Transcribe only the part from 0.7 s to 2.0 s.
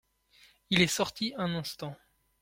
Il est sorti un instant.